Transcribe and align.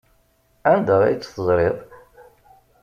Anda 0.71 0.95
ay 1.03 1.15
tt-teẓriḍ? 1.17 1.77